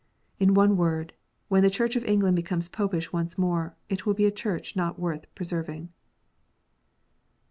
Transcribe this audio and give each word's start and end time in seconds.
In 0.39 0.55
one 0.55 0.77
word, 0.77 1.13
when 1.47 1.61
the 1.61 1.69
Church 1.69 1.95
of 1.95 2.03
England 2.05 2.35
becomes 2.35 2.67
Popish 2.67 3.13
once 3.13 3.37
more, 3.37 3.75
it 3.87 4.03
will 4.03 4.15
be 4.15 4.25
a 4.25 4.31
Church 4.31 4.75
not 4.75 4.97
worth 4.97 5.25
preserving. 5.35 5.89